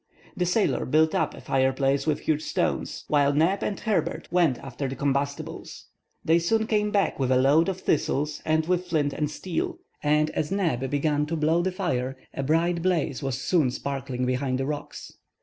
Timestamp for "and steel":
9.13-9.67